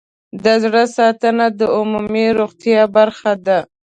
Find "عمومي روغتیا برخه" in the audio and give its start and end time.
1.77-3.31